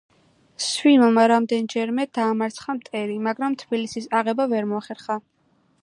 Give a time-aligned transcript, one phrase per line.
[0.67, 5.21] სვიმონმა რამდენიმეჯერმე დაამარცხა მტერი, მაგრამ Თბილისის აᲦება ვერ მოახერხა.